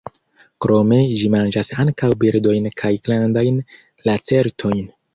[0.65, 3.65] Krome ĝi manĝas ankaŭ birdojn kaj grandajn
[4.11, 4.87] lacertojn.